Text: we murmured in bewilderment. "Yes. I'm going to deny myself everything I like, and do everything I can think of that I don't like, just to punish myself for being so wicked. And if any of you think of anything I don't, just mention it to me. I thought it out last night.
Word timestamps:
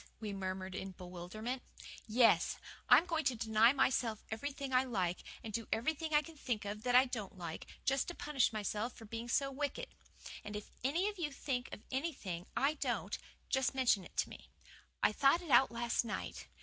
we 0.19 0.33
murmured 0.33 0.73
in 0.73 0.93
bewilderment. 0.93 1.61
"Yes. 2.07 2.57
I'm 2.89 3.05
going 3.05 3.23
to 3.25 3.35
deny 3.35 3.71
myself 3.71 4.23
everything 4.31 4.73
I 4.73 4.83
like, 4.83 5.19
and 5.43 5.53
do 5.53 5.67
everything 5.71 6.11
I 6.11 6.23
can 6.23 6.35
think 6.35 6.65
of 6.65 6.81
that 6.81 6.95
I 6.95 7.05
don't 7.05 7.37
like, 7.37 7.67
just 7.85 8.07
to 8.07 8.15
punish 8.15 8.51
myself 8.51 8.93
for 8.93 9.05
being 9.05 9.29
so 9.29 9.51
wicked. 9.51 9.89
And 10.43 10.55
if 10.55 10.71
any 10.83 11.07
of 11.07 11.19
you 11.19 11.31
think 11.31 11.69
of 11.71 11.83
anything 11.91 12.47
I 12.57 12.73
don't, 12.73 13.15
just 13.47 13.75
mention 13.75 14.03
it 14.03 14.17
to 14.17 14.29
me. 14.29 14.49
I 15.03 15.11
thought 15.11 15.43
it 15.43 15.51
out 15.51 15.69
last 15.69 16.03
night. 16.03 16.47